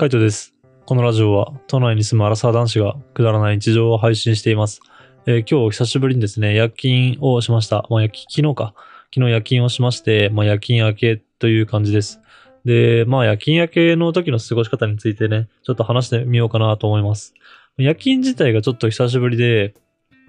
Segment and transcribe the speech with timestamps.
[0.00, 0.54] カイトです。
[0.86, 4.80] このラジオは都内に住むアラサー男子がくだらない日常を配信しています。
[5.26, 7.84] えー今日久しぶりにですね、夜勤をしました。
[7.90, 8.72] まあ、昨日か。
[9.14, 12.22] 昨日夜勤をしまして、まあ、夜勤明けという感じです。
[12.64, 17.34] で、まあ、夜勤明けの時の過ごし方についてね、ちょっと話してみようかなと思います。
[17.76, 19.74] 夜勤自体がちょっと久しぶりで、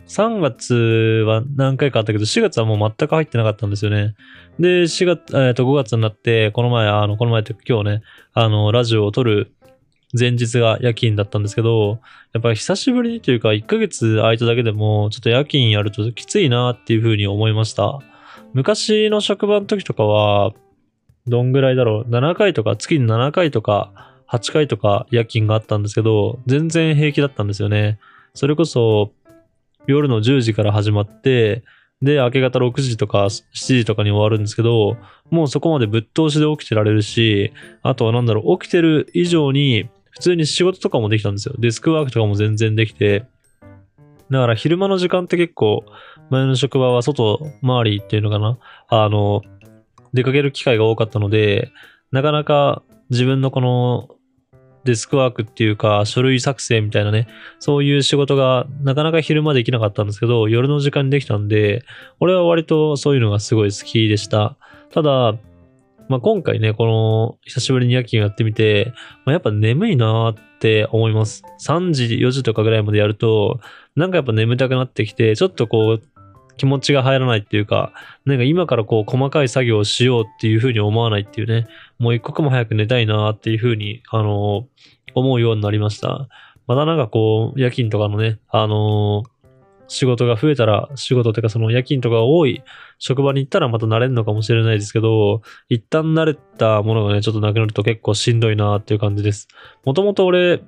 [0.08, 4.16] 3月は何回かあったけど、4月はもう全く入ってなかったんですよね。
[4.60, 8.02] で、4月、えっ、と、5月になって、この前、あの、この前って今日ね、
[8.34, 9.54] あの、ラジオを撮る
[10.18, 12.00] 前日が夜勤だったんですけど、
[12.34, 18.00] やっぱり久しぶりにというか、1ヶ月空いただけでも、ちょっと夜勤やるときついなっていう風に思いました。
[18.54, 20.52] 昔の職場の時とかは、
[21.28, 28.00] どんぐらいだろう、7回とか、月に7回とか、8回とか夜勤があったんですけど、全然平気だったんですよね。
[28.34, 29.12] それこそ、
[29.88, 31.64] 夜の10時から始まって、
[32.02, 34.98] で、明け方6時とか7時とかに終わるんですけど、
[35.30, 41.56] もうそこまでぶっ通しで起きてられるし、あとはなんだろう、起きてる以上に、普通に仕事とかもできたんですよ。
[41.58, 43.26] デスクワークとかも全然できて。
[44.30, 45.84] だから昼間の時間って結構、
[46.30, 49.42] 前の職場は外回りっていうのかなあの、
[50.14, 51.72] 出かける機会が多かったので、
[52.12, 54.10] なかなか自分のこの
[54.84, 57.28] デスクワークっていうか、書類作成みたいなね、
[57.60, 61.84] そういう仕事がなかなか昼間できなかったんですけど、夜の時間にできたんで、
[62.20, 64.56] 俺は割とそういうのがすごい好きでした。
[64.92, 65.36] ただ、
[66.12, 68.92] まあ、今回ね、この久しぶりに夜勤やってみて、
[69.26, 71.44] まあ、やっぱ眠いなーって思います。
[71.66, 73.62] 3時、4時とかぐらいまでやると、
[73.96, 76.02] なんかやっぱ眠たくなってきて、ちょっとこう、
[76.58, 77.94] 気持ちが入らないっていうか、
[78.26, 81.66] なんか今からこう細かい作業をしようっていうふうに思わないっていうね、
[81.98, 86.30] もう一刻も早く寝たいなーっていうふうに、あのー思うようになりました。
[86.68, 89.41] またなんかこう、夜勤とかのね、あのー
[89.92, 92.64] 仕事が増えたら、仕事っていうかその夜勤とかが多い
[92.98, 99.50] 職場に行ったらまた慣れるのかもしれないですけど、一旦慣れたものがね、ちょっとなくなると結構しんどいなっていう感じです。
[99.84, 100.62] もともと俺、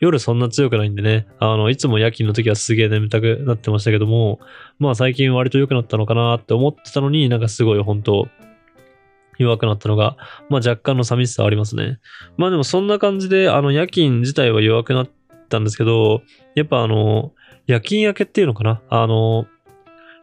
[0.00, 4.38] 夜そんな強くないんでね、あの、いつも夜勤の時はすげえ眠たくなってましたけども、
[4.78, 8.28] まあ最近割と良くなったのかなって思ってたのになんかすごい本当
[9.38, 10.18] 弱くなったのが、
[10.50, 12.00] まあ若干の寂しさはありますね。
[12.36, 15.08] まあでもそんな感じで、あの夜勤自体は弱くなっ
[15.48, 16.20] たんですけど、
[16.54, 17.32] やっぱあの、
[17.68, 18.80] 夜勤明けっていうのかな？
[18.88, 19.46] あの、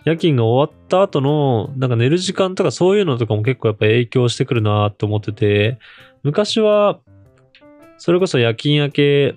[0.03, 5.79] 夜勤が終わった後の、なんか寝る時間とかそういうのとかも結構やっぱ影響してくるなって思ってて、
[6.23, 6.99] 昔は、
[7.97, 9.35] それこそ夜勤明け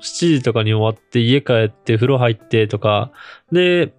[0.00, 3.10] 7時とかに終わって家帰って風呂入ってとか、
[3.50, 3.92] で、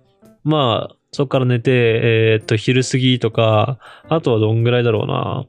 [0.43, 3.79] まあ、そこから寝て、えーっと、昼過ぎとか、
[4.09, 5.45] あとはどんぐらいだろうな。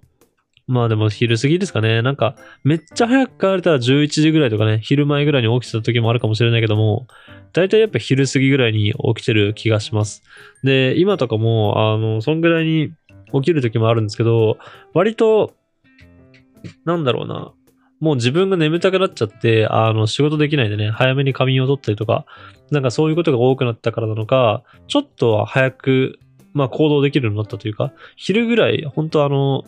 [0.66, 2.00] まあでも昼過ぎですかね。
[2.00, 7.06] なんか、めっちゃ早く帰れたら11時ぐらいとかね、昼前ぐらいに起きてた時もあるかもしれないけども、
[7.52, 10.22] 大体やっぱ昼過ぎぐらいに起きてる気がします。
[10.62, 12.92] で、今とかも、あの、そんぐらいに
[13.32, 14.58] 起きる時もあるんですけど、
[14.94, 15.54] 割と、
[16.84, 17.52] なんだろうな。
[18.00, 22.26] もう自分が眠たくなっちゃって、あの、仕事できないでね、早めに仮眠を取ったりとか、
[22.70, 26.18] なんかそういうことが多くなったからなのか、ちょっと早く、
[26.52, 29.64] まあ行動できるようになったというか、昼ぐらい、本当あの、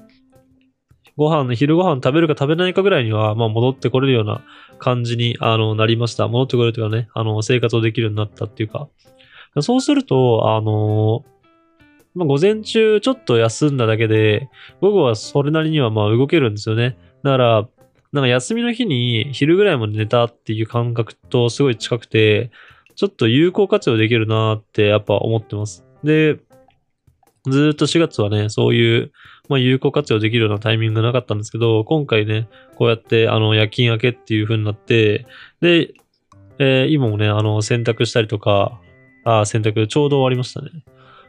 [1.16, 4.42] ご飯、昼ご飯食べるか食べないかぐらいには、まあ戻ってこれるような
[4.78, 6.28] 感じに、あの、なりました。
[6.28, 8.88] 戻ってこれるというかね、あの、生活をできるようになったっていうか。
[9.60, 11.24] そうすると、あの、
[12.14, 14.48] まあ午前中ちょっと休んだだけで、
[14.80, 16.98] 午後はそれなりにはまあ動けるんですよね。
[17.22, 17.68] だから、
[18.12, 22.50] なんか休みの日に昼ぐらいまで寝たっていう感覚とすごい近くて、
[22.94, 25.84] ちょっと有効活用できるなってやっぱ思ってます。
[26.02, 26.38] で、
[27.46, 29.12] ずっと4月はね、そういう、
[29.48, 35.26] まあ、有効活用できるようなタイミングなかったんですけど、今回ね、こうやって、あの、夜勤明けっていう風になって、
[35.60, 35.94] で、
[36.58, 38.80] えー今もね、あの、洗濯したりとか、
[39.24, 40.70] あー、洗濯ちょうど終わりましたね。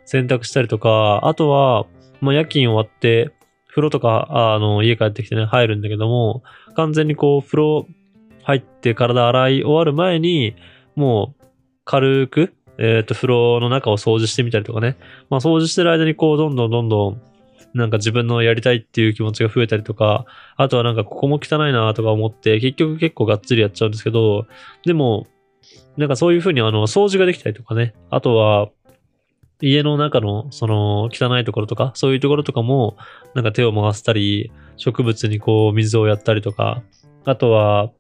[0.06, 1.86] 洗濯したりとか、あとは、
[2.22, 3.32] まあ、夜勤終わって、
[3.68, 6.44] 風呂とか、あの、家帰ってきてね、入るんだけども、
[6.76, 7.88] 完全にこう、風呂
[8.44, 10.56] 入って体洗い終わる前に、
[10.96, 11.46] もう、
[11.84, 14.98] 軽く、えっ、と、風呂の中を掃除してみたりとかね。
[15.30, 17.22] まあ、掃除してる間にこう、どんどんどんどん、
[17.74, 24.48] なんか自分のやりたいっていう気持ちが増えたりとか、あとはなんかここも汚いなとか思って、結局結構がっつりやっちゃうんですけど、
[24.86, 25.28] でも、
[25.98, 27.94] なんかそういうふうにあの、掃除ができたりとかね。
[28.10, 28.70] あとは、
[29.60, 32.98] 家の中のその汚いところとか、そういうところとかも、
[33.34, 36.84] なんか手を回したり、植物にこう水をやったりとか、
[37.26, 37.92] あとは、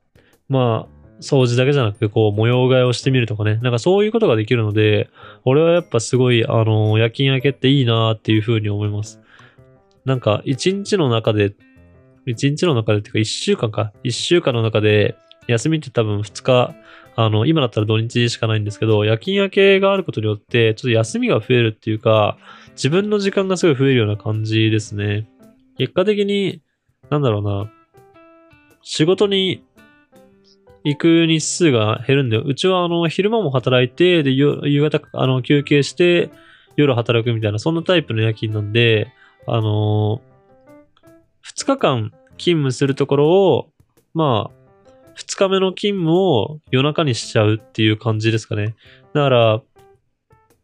[0.48, 3.56] まあ、掃除だけじゃなくて、こう模様替えをしてみるとかね。
[3.62, 5.10] なんかそういうことができるので、
[5.46, 9.20] 俺はやっぱすごい、あの、夜勤明けっていいなっていうふうに思います。
[10.06, 11.54] なんか、一日の中で、
[12.26, 13.94] 一日の中でっていうか、一週間か。
[14.04, 15.16] 一週間の中で、
[15.48, 16.76] 休みって多分二日、
[17.16, 22.38] あの、今だったら土日しかないんですけど、夜勤明けがあることによって、ちょっと休みが増えるっていうか、
[22.74, 25.28] 自分の時間がすごい増えるような感じですね。
[25.78, 26.62] 結果的に、
[27.10, 27.72] なんだろうな、
[28.82, 29.64] 仕事に
[30.84, 32.44] 行く日数が減るんだよ。
[32.46, 36.30] うちはあの、昼間も働いて、で、夕方、あの、休憩して、
[36.76, 39.12] 夜働くみたいな、そんなタイプの夜勤なんで、
[39.48, 43.70] あのー、2日間勤務するところを、
[44.14, 48.76] まあ、2日目の勤務を夜中にしちゃうっていう感じですかね。
[49.14, 49.62] だから、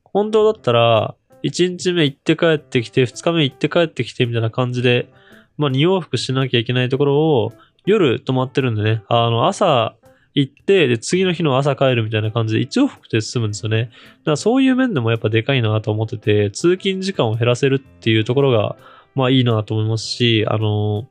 [0.04, 5.12] 本当だったら、1日目行って帰ってきて、2日目行って帰ってきてみたいな感じで、
[5.58, 7.54] まあ2往復しなきゃいけないところを
[7.86, 9.96] 夜泊まってるんでね、あの朝
[10.34, 13.84] 行って、で次の日の朝帰るみたいな感じで1往復で済むんですよね。
[13.84, 18.76] だからそういう面でもやっぱでかいなと思ってて、通勤時間を減らせるっていうところが、
[19.16, 21.08] まあいいなと思いますし、あの、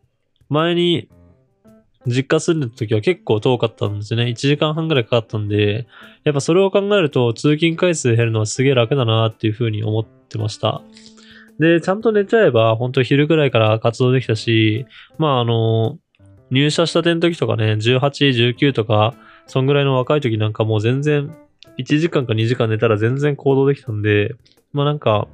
[0.49, 1.09] 前に
[2.07, 4.27] 実家住んでた時は結構遠かったんですよね。
[4.27, 5.87] 1時間半ぐらいかかったんで、
[6.25, 10.83] やっぱそれを考えると通勤回数減るのはすげえ楽だなっていうふうに思ってました。
[11.59, 14.87] で、ちゃんと寝ちゃえば、本当昼ぐらいから活動できたし、
[15.19, 15.99] まああの、
[16.53, 17.99] 入社したての時とかね、18、
[18.57, 19.15] 19とか、
[19.47, 21.35] そんぐらいの若い時なんかもう全然、
[21.79, 24.35] 1時間か2時間寝たら全然行動できたんで、
[24.73, 25.27] まあなんか、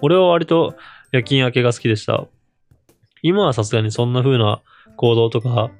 [0.00, 0.74] 俺は割と
[1.12, 2.26] 夜勤明けが好きでした。
[3.22, 4.62] 今はさすがにそんな風な
[4.96, 5.70] 行動とか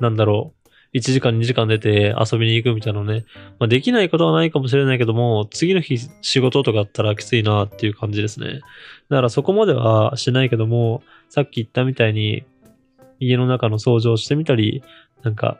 [0.00, 0.52] なんだろ
[0.92, 3.24] う、1時間2時間出て遊びに行くみたいなのね、
[3.58, 8.60] まあ、できないことはないかもしれないけども、次の日仕事とかあったらきついなっていう感じですね。
[9.08, 12.44] だからそこまではしないけども、さっき言ったみたいに、
[13.20, 14.82] 家の中の掃除をしてみたり、
[15.22, 15.58] なんか、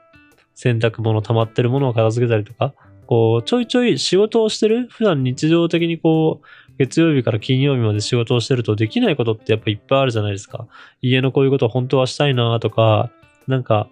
[0.55, 2.75] 洗濯物溜まってるものを片付けたりとか、
[3.07, 6.47] こう、ちょいちょい仕事をしてる普段日常的にこう、
[6.79, 10.67] 月曜日から金曜日まで仕事をしてるとできないことってやっぱいっぱいあるじゃないですか。
[11.01, 13.11] 家のこういうこと本当はしたいなとか、
[13.47, 13.89] なんか、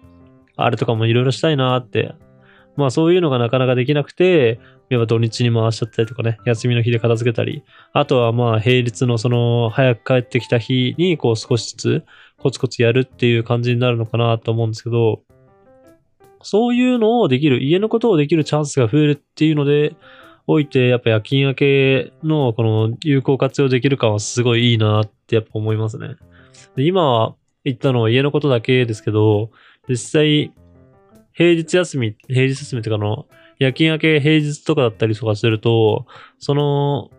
[0.55, 2.13] あれとかもいろいろしたいなって。
[2.75, 4.59] まあそういうのがなかなかできなくて、
[4.89, 7.63] やっぱ土日に回しちゃったりとかね、休みの日で片付けたり、
[7.93, 12.03] あとはまあ平日のその早く帰ってきた日にこう少しずつ
[12.37, 15.21] コツコツやるっていう感じになるのかなと思うんですけど、
[16.41, 19.95] そういうのをできる、家のことをできるチャンスが増えるっていうので、
[20.47, 26.15] おいて、やっぱ夜勤明けのこの有効活用できる感はすごいいいなってやっぱ思いますね。
[26.75, 29.49] で今言ったのは家のことだけですけど、
[29.89, 30.53] 実際、
[31.33, 33.25] 平日休み、平日休みとかの、
[33.57, 36.05] 夜勤明け平日とかだったりとかすると、
[36.37, 37.09] その、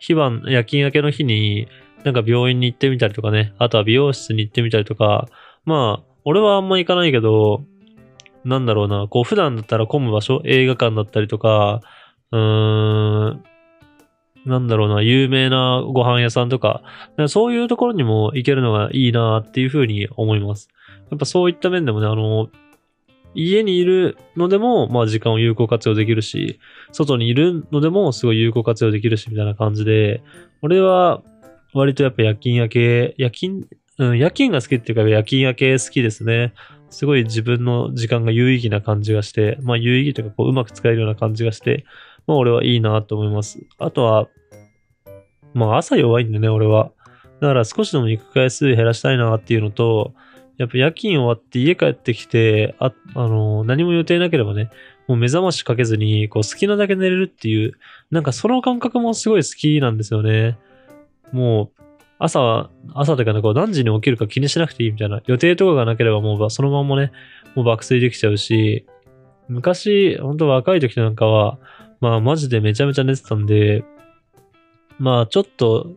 [0.00, 1.68] 日晩、夜勤明けの日に、
[2.04, 5.28] なんか病院に行ってみたりとかね、あとは美容室に行ってみたりとか、
[5.64, 7.64] まあ、俺はあんま行かないけど、
[8.44, 11.80] なんだろうな、こう普段だったら混む場所、映画館だったりとか、
[12.30, 13.42] うーん、
[14.46, 16.82] なんだろうな、有名なご飯屋さんとか、
[17.16, 20.68] かそういうところにも行けるのがいいなっていうふうに思います。
[21.10, 22.48] やっぱそういった面でもね、あの、
[23.34, 26.58] 家にいるのでも、まあ時間を有効活用できるし、
[26.92, 30.22] 外にいるのでもすごい有効活用できるし、みたいな感じで、
[30.62, 31.22] 俺は
[31.78, 36.52] 割とやっぱ夜勤明け、夜勤、うん、夜勤が好きっていうか夜勤明け好きですね。
[36.90, 41.84] すごい自分の時間が有意義な感じがして、まあ有意義というかこううまく使えるような感じがして、
[42.26, 43.60] まあ俺はいいなと思います。
[43.78, 44.28] あとは、
[45.54, 46.90] まあ朝弱いんでね、俺は。
[47.40, 50.14] だから少しでも行く回数減らしたいなっていうのと、
[50.56, 54.70] やっぱ夜勤終わって家帰ってきて、あ、あの、何も予定なければね、
[55.06, 57.74] もう目覚ましかけずに、こう好きなだけ寝れるっていう、
[58.10, 60.58] なんかその感覚もすごい好きなんですよね。
[61.32, 61.82] もう、
[62.18, 65.20] 朝、朝というかね、こう何時に起きるか気にしなくていいみたいな。
[65.26, 67.12] 予定とかがなければもうそのままね、
[67.54, 68.86] もう爆睡できちゃうし、
[69.48, 71.58] 昔、本当若い時なんかは、
[72.00, 73.84] まあマジでめちゃめちゃ寝てたんで、
[74.98, 75.96] まあちょっと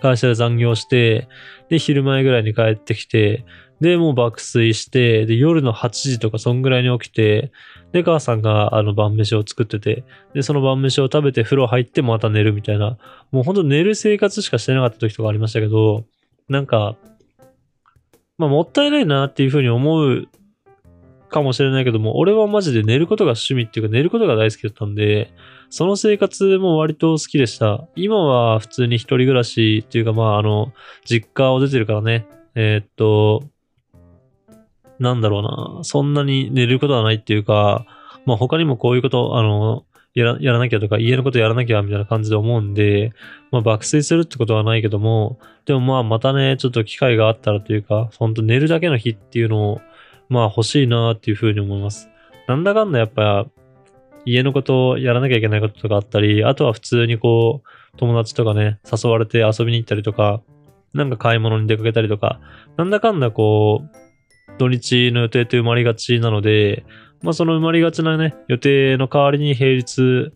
[0.00, 1.28] 会社で残業して、
[1.68, 3.44] で、昼前ぐらいに帰ってきて、
[3.80, 7.52] で、もう爆睡して、で、夜の8時とかそんぐらいに起きて、
[7.92, 10.04] で、母さんがあの晩飯を作ってて、
[10.34, 12.98] で、その晩飯を食べて風呂入ってまた寝るみたいな、
[13.32, 16.04] もうほんと寝る生活しかしてなかった時とかありましたけど、
[16.48, 16.96] なんか、
[18.38, 20.28] まあもったいないなっていうふうに思う
[21.30, 25.32] かもしれないけども、俺はマジで寝ることが趣味っていうか寝ることが大好きだったんで、
[25.70, 27.86] その生活も割と好きでした。
[27.96, 30.72] 今は普通に一人暮らしっていうかまああの、
[31.04, 33.44] 実家を出てるからね、えー、っと、
[35.00, 37.86] なんだろうな、そんなに寝ることはないっていうか、
[38.26, 43.12] まあ他にもこういうこと、あの、やらやらなきゃとか、家のことやらなきゃみたいな感じで思うんで、
[43.50, 49.80] まあ爆睡するってことはないけども、でもまあまたね、ちょっと機会があったらというか、ほんと寝るだけの日っていうのを、
[50.28, 52.10] まあ欲しいなっていうふうに思います。
[52.46, 53.46] なんだかんだやっぱ、
[54.26, 60.42] 家のことをやらなきゃいけないこととかあったり、あとは普通にこう、友達とかね、誘われて遊びに行ったりとか、
[60.92, 62.40] なんか買い物に出かけたりとか、
[62.76, 64.09] なんだかんだこう、
[64.58, 66.84] 土日の予定って埋まりがちなので、
[67.22, 70.32] まあその埋まりがちなね、予定の代わりに平日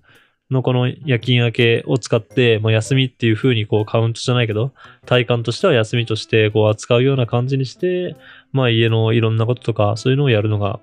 [0.50, 4.72] のこの夜勤明けを使って、まあ、休みっていう風にこうカウントじゃないけど、
[5.06, 8.16] 体感としては休みとしてこう扱うような感じにして、
[8.52, 10.80] まあ家のいろんなこととかそういうのをやるのが、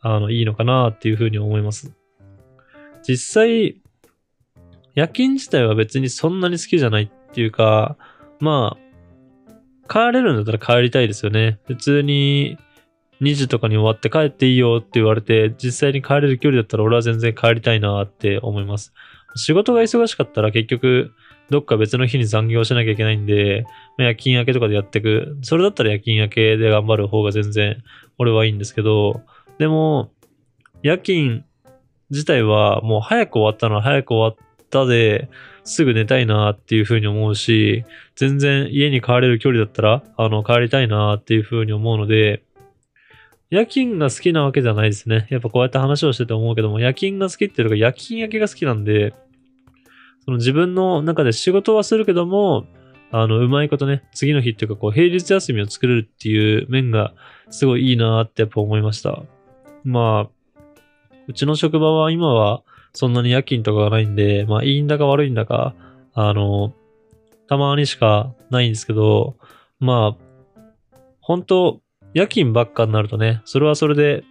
[0.00, 1.92] あの、いいのかなっていう風に思います。
[3.06, 3.76] 実際、
[4.94, 7.96] 夜勤自体は別にそんなに好きじゃないっていうか、
[8.40, 8.86] まあ、
[9.88, 11.58] 帰れるんだったら帰りたいですよね。
[11.66, 12.58] 普通に
[13.20, 18.92] 2時とかに終わって帰っていいよって言われて、実際に帰れる距離だったら俺は全然帰りたいなって思います。
[19.36, 21.12] 仕事が忙しかったら結局、
[21.50, 23.66] どっか別の日に残業しなきゃいけないんで、
[23.98, 25.38] 夜勤明けとかでやっていく。
[25.42, 27.82] それだったら夜勤明けで頑張る方が全然
[28.18, 29.22] 俺はいいんですけど、
[29.58, 30.10] でも、
[30.82, 31.44] 夜勤
[32.10, 35.28] 自体はもう早く終わったのは早く終わったで、
[35.64, 42.42] すぐ寝たいなっていう風に思うし、全然家に帰れる距離だったら、あの、帰りたいなっていう風に思うので、
[43.50, 45.26] 夜勤が好きなわけじゃないですね。
[45.30, 49.14] やっぱこうやって話をしてて思うけども、夜勤が好きっていうのが夜勤明けが好きなんで、
[50.24, 52.66] その自分の中で仕事はするけども、
[53.12, 57.14] あの、うまいことね、次の日っていうかこう、平日休みを作れるっていう面が
[57.50, 59.22] すごいいいなってやっぱ思いました。
[59.84, 60.52] まあ、
[61.28, 62.62] うちの職場は今は
[62.92, 65.74] そんなに夜勤とかがないんで、まあいいんだか悪いんだか、
[66.14, 66.74] あの、
[67.48, 69.36] たまにしかないんですけど、
[69.78, 71.80] まあ、本当
[72.16, 74.24] 夜勤ばっかになるとね、それはそれで、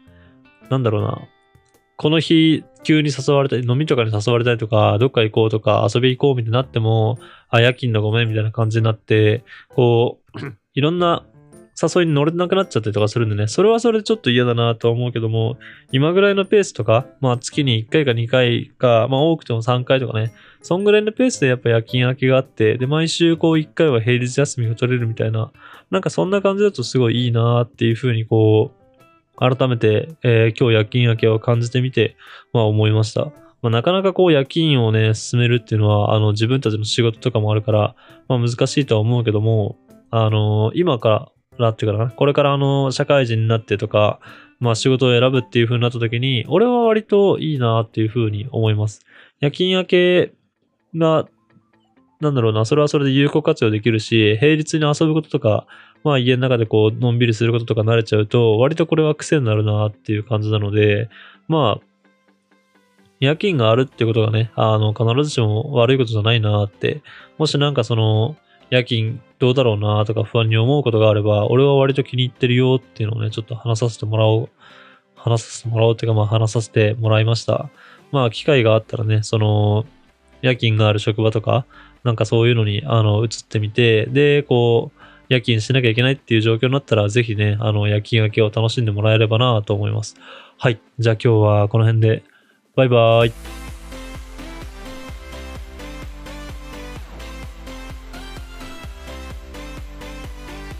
[0.71, 1.21] なんだろうな、
[1.97, 10.39] この日急に誘われたり、飲みとかに誘われたりとか、どっか行こうとか遊び行こうみたいになっても、あ、夜勤だごめんみたいな感じになって、こう、
[10.73, 11.27] いろんな
[11.81, 15.57] 誘いに乗れなくなっちゃったりとかするんでね、それはそれでちょっと嫌だなと思うけども、
[15.91, 25.51] 今ぐらいのペースとか、まあ月に1回か2回か、まあ多くても3回とかね、そんぐらいのペースでやっぱ夜勤明けがあって、で、毎週こう1回は平日休みが取れるみたいな、
[25.91, 28.85] なんかそんな感じだとすごいいいなっていうふうにこう、
[29.37, 32.15] 改めて、えー今日夜勤明けを感じてみて、
[32.53, 33.25] まあ思いました。
[33.61, 37.95] まあ、なかなかこう夜勤をね、進めるっていうのは、あの自分たちの仕事とかもあるから、
[38.29, 39.77] まあ難しいとは思うけども、
[40.11, 41.31] あの今から
[41.63, 44.19] らっていうかな、これからあの社会人になってとか、
[44.59, 49.05] まあ仕事を選ぶっていう風になった時に、俺は割といいなっていう風に思います。
[49.39, 50.33] 夜勤明け
[50.95, 51.27] が、
[52.21, 55.67] なんだろうな、それはそれで有効活用できるし、平日に遊ぶこととか、
[56.03, 61.09] まあ家の中でこう、のんびりすることとか慣れちゃうと、割とこれは癖になるなっていう感じなので、
[61.47, 61.85] まあ、
[63.19, 67.01] 夜勤があるってことがね、あの、必ずしも悪いことじゃないなって、
[67.37, 68.35] もしなんかその、
[68.69, 74.49] 夜勤どうだろうなとか不安に思うことがあれば、俺は割と気に入ってるよっていうのをね、ちょっと話させてもらおう。
[75.15, 77.69] 話させてもらおうっていうか、まあ話させてもらいました。
[78.11, 79.85] まあ機会があったらね、その、
[80.41, 81.65] 夜勤がある職場とか、
[82.03, 90.15] なんかそういうのに、あの、移ってみて、で、こう、夜勤しなきゃいけないっていう状況になったら、ぜひね、あの、夜勤明けを楽しんでもらえればなと思います。
[90.57, 90.79] はい。
[90.99, 92.23] じゃあ今日はこの辺で、
[92.75, 93.64] バイバーイ。